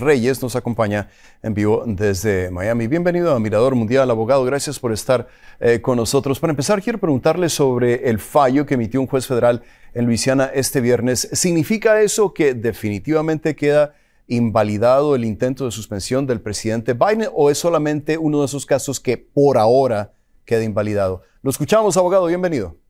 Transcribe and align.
Reyes 0.00 0.42
nos 0.42 0.56
acompaña 0.56 1.08
en 1.42 1.54
vivo 1.54 1.84
desde 1.86 2.50
Miami. 2.50 2.86
Bienvenido 2.86 3.34
a 3.34 3.38
Mirador 3.38 3.74
Mundial, 3.74 4.10
abogado. 4.10 4.44
Gracias 4.44 4.78
por 4.78 4.92
estar 4.92 5.28
eh, 5.60 5.80
con 5.80 5.96
nosotros. 5.96 6.40
Para 6.40 6.50
empezar, 6.50 6.82
quiero 6.82 6.98
preguntarle 6.98 7.48
sobre 7.48 8.08
el 8.08 8.18
fallo 8.18 8.66
que 8.66 8.74
emitió 8.74 9.00
un 9.00 9.06
juez 9.06 9.26
federal 9.26 9.62
en 9.94 10.06
Luisiana 10.06 10.50
este 10.52 10.80
viernes. 10.80 11.28
¿Significa 11.32 12.00
eso 12.00 12.34
que 12.34 12.54
definitivamente 12.54 13.54
queda 13.54 13.94
invalidado 14.26 15.14
el 15.14 15.24
intento 15.24 15.64
de 15.64 15.70
suspensión 15.70 16.26
del 16.26 16.40
presidente 16.40 16.94
Biden 16.94 17.28
o 17.32 17.50
es 17.50 17.58
solamente 17.58 18.18
uno 18.18 18.40
de 18.40 18.46
esos 18.46 18.66
casos 18.66 18.98
que 18.98 19.16
por 19.16 19.56
ahora 19.56 20.12
queda 20.44 20.64
invalidado? 20.64 21.22
Lo 21.42 21.50
escuchamos, 21.50 21.96
abogado. 21.96 22.26
Bienvenido. 22.26 22.85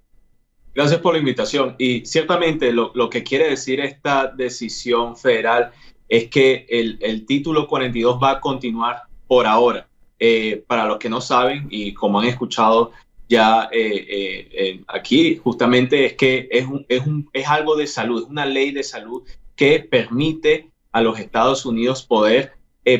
Gracias 0.77 1.01
por 1.01 1.15
la 1.15 1.21
invitación. 1.21 1.75
Y 1.79 2.05
ciertamente 2.05 2.71
lo, 2.71 3.09
que 3.09 3.23
quiere 3.23 3.49
decir 3.49 3.81
esta 3.81 4.27
decisión 4.27 5.17
federal 5.17 5.73
es 6.07 6.29
que 6.29 6.67
el, 6.69 7.25
título 7.25 7.67
42 7.67 8.23
va 8.23 8.33
a 8.33 8.41
continuar 8.41 9.05
por 9.27 9.47
ahora. 9.47 9.89
Eh, 10.19 10.65
para 10.67 10.87
los 10.87 10.99
que 10.99 11.09
no 11.09 11.23
saben 11.23 11.67
y 11.71 11.95
como 11.95 12.21
han 12.21 12.27
escuchado 12.27 12.93
ya 13.27 13.71
eh, 13.73 14.49
eh, 14.51 14.81
aquí, 14.89 15.37
justamente 15.37 16.07
es 16.07 16.13
que 16.15 16.49
es, 16.51 16.67
es, 16.89 17.07
un, 17.07 17.29
es 17.33 17.49
algo 17.49 17.77
de 17.77 17.87
salud, 17.87 18.23
es 18.23 18.29
una 18.29 18.45
ley 18.45 18.71
de 18.71 18.83
salud 18.83 19.23
que 19.55 19.81
permite 19.81 20.71
a 20.93 21.01
los 21.01 21.19
Estados 21.19 21.65
Unidos 21.65 22.03
poder 22.03 22.53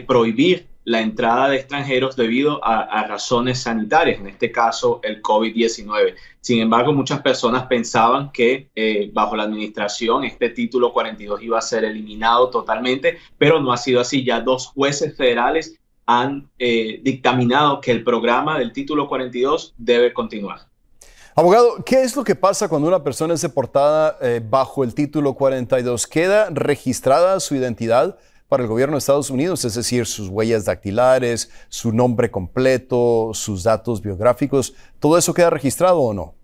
prohibir 0.07 0.67
la 0.87 1.01
entrada 1.01 1.49
de 1.49 1.57
extranjeros 1.57 2.15
debido 2.15 2.65
a, 2.65 3.05
razones 3.09 3.59
sanitarias, 3.61 4.21
en 4.21 4.29
este 4.29 4.53
caso 4.53 5.01
el 5.03 5.21
COVID-19. 5.21 6.15
Sin 6.41 6.61
embargo, 6.61 6.93
muchas 6.93 7.21
personas 7.23 7.67
pensaban 7.67 8.31
que 8.31 8.71
eh, 8.77 9.11
bajo 9.13 9.35
la 9.35 9.43
administración 9.43 10.23
este 10.23 10.51
título 10.51 10.93
42 10.93 11.43
iba 11.43 11.59
a 11.59 11.63
ser 11.63 11.85
eliminado 11.85 12.51
totalmente, 12.51 13.19
pero 13.37 13.61
no 13.61 13.73
ha 13.73 13.77
sido 13.77 14.01
así. 14.01 14.25
Ya 14.25 14.41
dos 14.41 14.69
jueces 14.69 15.17
federales 15.17 15.77
han 16.07 16.49
eh, 16.61 17.01
dictaminado 17.03 17.81
que 17.81 17.91
el 17.91 18.05
programa 18.05 18.57
del 18.57 18.73
título 18.73 19.09
42 19.09 19.75
debe 19.77 20.13
continuar. 20.13 20.69
Abogado, 21.35 21.83
¿qué 21.85 22.03
es 22.03 22.15
lo 22.15 22.23
que 22.23 22.37
pasa 22.37 22.69
cuando 22.69 22.87
una 22.87 23.03
persona 23.03 23.35
es 23.35 23.43
deportada 23.43 24.17
eh, 24.23 24.41
bajo 24.43 24.85
el 24.85 24.95
título 24.95 25.35
42? 25.35 26.07
¿Queda 26.07 26.49
registrada 26.51 27.41
su 27.41 27.57
identidad? 27.57 28.17
Para 28.49 28.63
el 28.63 28.69
gobierno 28.69 28.95
de 28.95 28.99
Estados 28.99 29.31
Unidos, 29.31 29.65
es 29.65 29.75
decir, 29.75 30.07
sus 30.07 30.29
huellas 30.29 30.65
dactilares, 30.65 31.51
su 31.69 31.93
nombre 31.93 32.31
completo, 32.31 33.31
sus 33.35 33.65
datos 33.65 34.01
biográficos, 34.01 34.75
¿todo 35.01 35.19
eso 35.19 35.35
queda 35.35 35.51
registrado 35.51 35.99
o 35.99 36.15
no? 36.15 36.35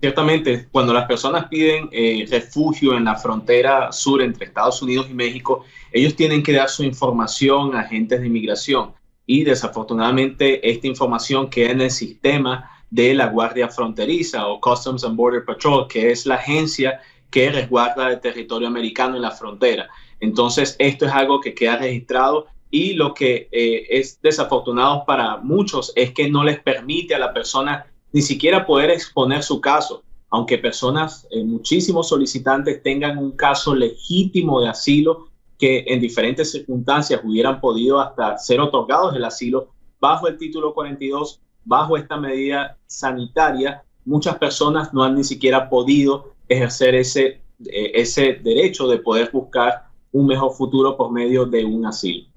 Ciertamente, 0.00 0.68
cuando 0.70 0.92
las 0.92 1.06
personas 1.06 1.46
piden 1.48 1.88
eh, 1.90 2.24
refugio 2.30 2.96
en 2.96 3.04
la 3.04 3.16
frontera 3.16 3.90
sur 3.90 4.22
entre 4.22 4.46
Estados 4.46 4.80
Unidos 4.80 5.08
y 5.10 5.14
México, 5.14 5.64
ellos 5.92 6.14
tienen 6.14 6.42
que 6.42 6.52
dar 6.52 6.68
su 6.68 6.84
información 6.84 7.74
a 7.74 7.80
agentes 7.80 8.20
de 8.20 8.26
inmigración 8.28 8.92
y 9.26 9.44
desafortunadamente 9.44 10.70
esta 10.70 10.86
información 10.86 11.50
queda 11.50 11.72
en 11.72 11.80
el 11.80 11.90
sistema 11.90 12.70
de 12.90 13.12
la 13.12 13.26
Guardia 13.26 13.68
Fronteriza 13.68 14.46
o 14.46 14.60
Customs 14.60 15.04
and 15.04 15.16
Border 15.16 15.44
Patrol, 15.44 15.88
que 15.88 16.10
es 16.10 16.26
la 16.26 16.36
agencia 16.36 17.00
que 17.30 17.50
resguarda 17.50 18.10
el 18.10 18.20
territorio 18.20 18.68
americano 18.68 19.16
en 19.16 19.22
la 19.22 19.30
frontera. 19.30 19.88
Entonces, 20.20 20.76
esto 20.78 21.06
es 21.06 21.12
algo 21.12 21.40
que 21.40 21.54
queda 21.54 21.76
registrado 21.76 22.46
y 22.70 22.94
lo 22.94 23.14
que 23.14 23.48
eh, 23.50 23.86
es 23.90 24.20
desafortunado 24.20 25.04
para 25.06 25.38
muchos 25.38 25.92
es 25.96 26.12
que 26.12 26.30
no 26.30 26.44
les 26.44 26.60
permite 26.60 27.14
a 27.14 27.18
la 27.18 27.32
persona 27.32 27.86
ni 28.12 28.22
siquiera 28.22 28.66
poder 28.66 28.90
exponer 28.90 29.42
su 29.42 29.60
caso, 29.60 30.02
aunque 30.30 30.58
personas, 30.58 31.26
eh, 31.30 31.42
muchísimos 31.44 32.08
solicitantes 32.08 32.82
tengan 32.82 33.18
un 33.18 33.32
caso 33.32 33.74
legítimo 33.74 34.60
de 34.60 34.68
asilo 34.68 35.28
que 35.58 35.84
en 35.88 36.00
diferentes 36.00 36.52
circunstancias 36.52 37.20
hubieran 37.24 37.60
podido 37.60 38.00
hasta 38.00 38.38
ser 38.38 38.60
otorgados 38.60 39.16
el 39.16 39.24
asilo 39.24 39.70
bajo 40.00 40.28
el 40.28 40.38
título 40.38 40.74
42, 40.74 41.40
bajo 41.64 41.96
esta 41.96 42.16
medida 42.16 42.78
sanitaria, 42.86 43.82
muchas 44.04 44.36
personas 44.38 44.94
no 44.94 45.02
han 45.02 45.16
ni 45.16 45.24
siquiera 45.24 45.68
podido 45.68 46.34
ejercer 46.48 46.94
ese, 46.94 47.40
eh, 47.66 47.92
ese 47.94 48.34
derecho 48.34 48.86
de 48.86 48.98
poder 48.98 49.30
buscar 49.32 49.87
un 50.12 50.26
mejor 50.26 50.52
futuro 50.54 50.96
por 50.96 51.12
medio 51.12 51.44
de 51.44 51.64
un 51.64 51.86
asilo. 51.86 52.28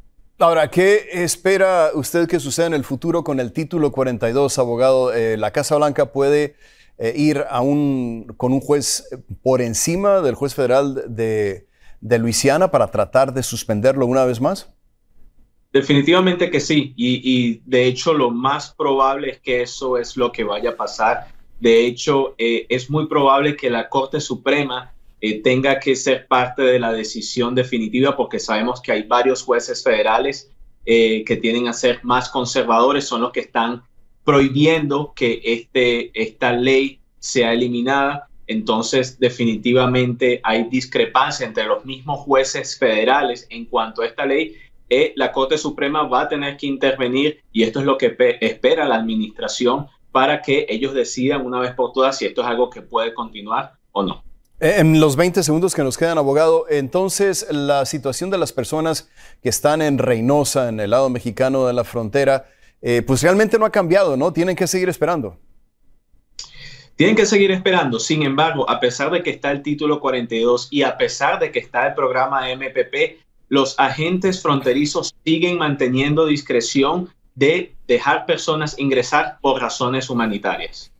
Ahora, 0.42 0.72
¿qué 0.72 1.08
espera 1.12 1.92
usted 1.94 2.28
que 2.28 2.40
suceda 2.40 2.66
en 2.66 2.74
el 2.74 2.84
futuro 2.84 3.24
con 3.24 3.40
el 3.40 3.54
título 3.54 3.92
42, 3.92 4.58
abogado? 4.58 5.14
Eh, 5.14 5.38
¿La 5.38 5.52
Casa 5.52 5.76
Blanca 5.76 6.12
puede 6.12 6.56
eh, 6.98 7.14
ir 7.16 7.46
a 7.48 7.62
un, 7.62 8.26
con 8.38 8.52
un 8.52 8.60
juez 8.60 9.08
por 9.44 9.62
encima 9.62 10.22
del 10.22 10.34
juez 10.34 10.56
federal 10.56 11.04
de, 11.08 11.68
Luisiana 12.02 12.72
para 12.72 12.90
tratar 12.90 13.34
de 13.34 13.44
suspenderlo 13.44 14.08
una 14.08 14.26
vez 14.26 14.42
más? 14.42 14.72
Definitivamente 15.72 16.50
que 16.50 16.60
sí, 16.60 16.94
y, 16.98 17.62
de 17.66 17.86
hecho 17.86 18.14
lo 18.14 18.32
más 18.32 18.74
probable 18.74 19.30
es 19.30 19.40
que 19.40 19.62
eso 19.62 19.98
es 19.98 20.18
lo 20.18 20.32
que 20.32 20.44
vaya 20.44 20.72
a 20.72 20.76
pasar. 20.76 21.28
De 21.60 21.86
hecho, 21.86 22.34
eh, 22.40 22.66
es 22.68 22.90
muy 22.90 23.08
probable 23.08 23.56
que 23.56 23.70
la 23.70 23.90
Corte 23.90 24.20
Suprema 24.20 24.92
eh, 25.22 25.42
tenga 25.44 25.80
que 25.80 25.96
ser 25.96 26.28
parte 26.28 26.64
de 26.64 26.80
la 26.80 26.92
decisión 26.92 27.54
definitiva 27.54 28.18
porque 28.18 28.40
sabemos 28.40 28.82
que 28.82 28.92
hay 28.92 29.04
varios 29.04 29.44
jueces 29.44 29.84
federales 29.84 30.52
eh, 30.84 31.24
que 31.26 31.38
tienen 31.38 31.68
a 31.68 31.74
ser 31.74 32.00
más 32.04 32.28
conservadores, 32.30 33.08
son 33.08 33.22
los 33.22 33.32
que 33.32 33.42
están 33.42 33.84
prohibiendo 34.24 35.14
que 35.16 35.40
este, 35.44 36.10
esta 36.20 36.54
ley 36.54 37.00
sea 37.20 37.54
eliminada. 37.54 38.28
Entonces, 38.48 39.20
definitivamente 39.20 40.42
hay 40.44 40.64
discrepancia 40.64 41.46
entre 41.46 41.68
los 41.68 41.86
mismos 41.86 42.22
jueces 42.22 42.78
federales 42.78 43.46
en 43.52 43.66
cuanto 43.66 44.02
a 44.02 44.08
esta 44.08 44.26
ley. 44.26 44.56
Eh, 44.90 45.14
la 45.16 45.32
Corte 45.32 45.60
Suprema 45.60 46.04
va 46.04 46.22
a 46.22 46.30
tener 46.30 46.58
que 46.58 46.66
intervenir 46.66 47.42
y 47.52 47.62
esto 47.62 47.80
es 47.80 47.86
lo 47.86 47.98
que 47.98 48.18
espera 48.42 48.86
la 48.86 48.96
administración 48.96 49.86
para 50.12 50.42
que 50.42 50.66
ellos 50.68 50.96
decidan 50.96 51.46
una 51.46 51.60
vez 51.60 51.74
por 51.74 51.94
todas 51.94 52.18
si 52.18 52.26
esto 52.26 52.42
es 52.42 52.48
algo 52.48 52.72
que 52.72 52.82
puede 52.82 53.14
continuar 53.14 53.74
o 53.92 54.04
no. 54.04 54.24
Eh, 54.62 54.76
en 54.78 55.00
los 55.00 55.16
20 55.16 55.42
segundos 55.42 55.74
que 55.74 55.84
nos 55.84 55.98
quedan, 55.98 56.20
abogado, 56.20 56.68
entonces 56.70 57.48
la 57.50 57.84
situación 57.86 58.30
de 58.30 58.38
las 58.38 58.54
personas 58.54 59.10
que 59.42 59.50
están 59.50 59.82
en 59.82 59.98
Reynosa, 59.98 60.70
en 60.70 60.80
el 60.80 60.92
lado 60.92 61.10
mexicano 61.10 61.66
de 61.66 61.74
la 61.74 61.84
frontera, 61.84 62.46
eh, 62.80 63.02
pues 63.02 63.24
realmente 63.24 63.58
no 63.58 63.66
ha 63.66 63.72
cambiado, 63.72 64.16
¿no? 64.18 64.32
Tienen 64.32 64.56
que 64.56 64.68
seguir 64.68 64.88
esperando. 64.88 65.36
Tienen 66.96 67.16
que 67.16 67.26
seguir 67.26 67.50
esperando. 67.50 68.00
Sin 68.00 68.22
embargo, 68.22 68.70
a 68.70 68.80
pesar 68.80 69.10
de 69.10 69.24
que 69.24 69.32
está 69.32 69.50
el 69.50 69.64
título 69.64 70.00
42 70.00 70.68
y 70.70 70.84
a 70.84 70.96
pesar 70.96 71.40
de 71.40 71.52
que 71.52 71.58
está 71.58 71.88
el 71.88 71.96
programa 71.96 72.48
MPP, 72.56 73.20
los 73.50 73.74
agentes 73.80 74.44
fronterizos 74.44 75.16
siguen 75.26 75.58
manteniendo 75.58 76.28
discreción 76.28 77.10
de 77.34 77.74
dejar 77.88 78.28
personas 78.28 78.78
ingresar 78.78 79.40
por 79.42 79.60
razones 79.60 80.08
humanitarias. 80.12 80.92